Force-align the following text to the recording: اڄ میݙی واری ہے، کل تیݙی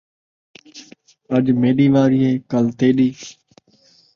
اڄ 1.35 1.45
میݙی 1.61 1.87
واری 1.93 2.19
ہے، 2.25 2.33
کل 2.51 2.65
تیݙی 2.77 3.09